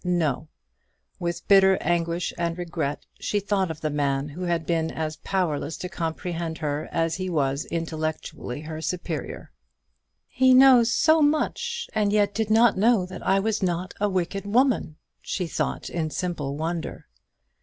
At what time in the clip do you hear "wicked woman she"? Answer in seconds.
14.09-15.45